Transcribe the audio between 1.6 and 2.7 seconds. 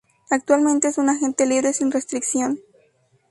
sin restricción.